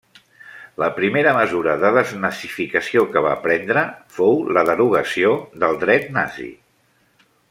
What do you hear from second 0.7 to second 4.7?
La primera mesura de desnazificació que va prendre, fou la